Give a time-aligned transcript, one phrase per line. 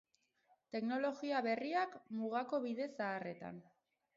[0.75, 1.93] Teknologia berriak
[2.23, 3.63] mugako bide zaharretan.